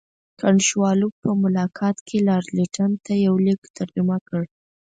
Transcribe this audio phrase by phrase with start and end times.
[0.39, 4.43] کنټ شووالوف په ملاقات کې لارډ لیټن ته یو لیک ترجمه کړ.